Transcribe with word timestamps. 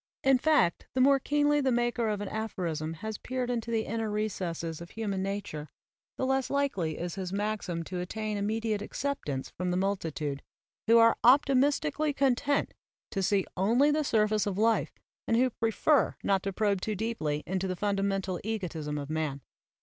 In 0.23 0.39
fact, 0.39 0.87
the 0.95 0.99
more 0.99 1.19
keenly 1.19 1.61
the 1.61 1.71
maker 1.71 2.09
of 2.09 2.21
an 2.21 2.27
aphorism 2.27 2.93
has 3.05 3.19
peered 3.19 3.51
into 3.51 3.69
the 3.69 3.85
inner 3.85 4.09
recesses 4.09 4.81
of 4.81 4.89
human 4.89 5.21
nature, 5.21 5.69
the 6.17 6.25
less 6.25 6.49
likely 6.49 6.97
is 6.97 7.13
his 7.13 7.31
maxim 7.31 7.83
to 7.83 7.99
attain 7.99 8.35
immediate 8.35 8.81
acceptance 8.81 9.51
from 9.51 9.69
the 9.69 9.77
multitude, 9.77 10.41
who 10.87 10.97
are 10.97 11.17
optimistically 11.23 12.13
content 12.13 12.73
to 13.11 13.21
see 13.21 13.45
only 13.55 13.91
the 13.91 14.03
surface 14.03 14.47
of 14.47 14.57
life 14.57 14.91
and 15.27 15.37
who 15.37 15.51
prefer 15.51 16.15
not 16.23 16.41
to 16.41 16.51
probe 16.51 16.81
too 16.81 16.95
deeply 16.95 17.43
into 17.45 17.67
the 17.67 17.75
fundamental 17.75 18.39
egotism 18.43 18.97
of 18.97 19.07
man. 19.07 19.41